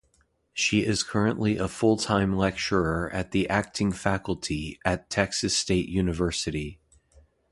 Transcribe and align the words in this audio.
She 0.51 0.83
is 0.83 1.03
currently 1.03 1.57
a 1.57 1.67
full-time 1.67 2.35
lecturer 2.35 3.11
at 3.13 3.29
the 3.29 3.47
Acting 3.47 3.91
Faculty 3.91 4.79
at 4.83 5.11
Texas 5.11 5.55
State 5.55 5.89
University. 5.89 6.79